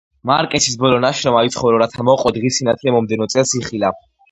მარკესის 0.27 0.77
ბოლო 0.83 1.01
ნაშრომმა 1.05 1.43
„იცხოვრო, 1.51 1.83
რათა 1.83 2.07
მოყვე“ 2.09 2.33
დღის 2.39 2.59
სინათლე 2.61 2.97
მომდევნო 2.99 3.31
წელს 3.37 3.57
იხილა. 3.63 3.97